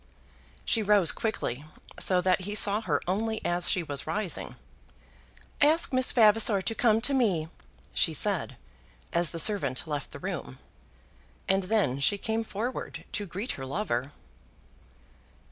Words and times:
She 0.65 0.81
rose 0.81 1.11
quickly, 1.11 1.63
so 1.99 2.21
that 2.21 2.41
he 2.41 2.55
saw 2.55 2.81
her 2.81 3.03
only 3.07 3.39
as 3.45 3.69
she 3.69 3.83
was 3.83 4.07
rising. 4.07 4.55
"Ask 5.61 5.93
Miss 5.93 6.11
Vavasor 6.11 6.63
to 6.63 6.73
come 6.73 7.01
to 7.01 7.13
me," 7.13 7.49
she 7.93 8.11
said, 8.15 8.57
as 9.13 9.29
the 9.29 9.37
servant 9.37 9.85
left 9.87 10.09
the 10.09 10.17
room; 10.17 10.57
and 11.47 11.65
then 11.65 11.99
she 11.99 12.17
came 12.17 12.43
forward 12.43 13.05
to 13.11 13.27
greet 13.27 13.51
her 13.51 13.65
lover. 13.67 14.11